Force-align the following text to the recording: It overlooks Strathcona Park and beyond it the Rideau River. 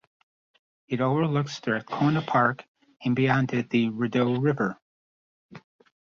It 0.87 0.99
overlooks 0.99 1.53
Strathcona 1.57 2.23
Park 2.23 2.65
and 3.05 3.15
beyond 3.15 3.53
it 3.53 3.69
the 3.69 3.89
Rideau 3.91 4.33
River. 4.39 4.79